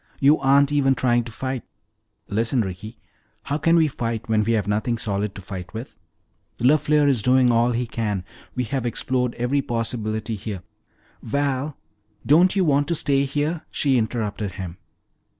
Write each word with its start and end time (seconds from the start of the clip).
You 0.19 0.39
aren't 0.39 0.71
even 0.71 0.95
trying 0.95 1.25
to 1.25 1.31
fight!" 1.31 1.61
"Listen, 2.27 2.61
Ricky, 2.61 2.97
how 3.43 3.59
can 3.59 3.75
we 3.75 3.87
fight 3.87 4.27
when 4.27 4.43
we 4.43 4.53
have 4.53 4.67
nothing 4.67 4.97
solid 4.97 5.35
to 5.35 5.41
fight 5.43 5.75
with? 5.75 5.95
LeFleur 6.57 7.07
is 7.07 7.21
doing 7.21 7.51
all 7.51 7.69
he 7.73 7.85
can, 7.85 8.25
we 8.55 8.63
have 8.63 8.83
explored 8.87 9.35
every 9.35 9.61
possibility 9.61 10.33
here" 10.35 10.63
"Val, 11.35 11.77
don't 12.25 12.55
you 12.55 12.65
want 12.65 12.87
to 12.87 12.95
stay 12.95 13.25
here?" 13.25 13.63
she 13.69 13.99
interrupted 13.99 14.53
him. 14.53 14.77